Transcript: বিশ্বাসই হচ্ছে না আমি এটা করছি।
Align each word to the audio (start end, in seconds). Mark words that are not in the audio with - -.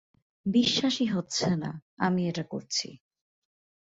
বিশ্বাসই 0.45 1.05
হচ্ছে 1.05 1.49
না 1.55 1.71
আমি 1.97 2.21
এটা 2.27 2.43
করছি। 2.43 2.87